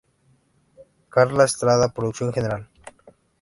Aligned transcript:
Karla 1.09 1.43
Estrada: 1.45 1.93
Producción 1.93 2.33
general. 2.33 2.67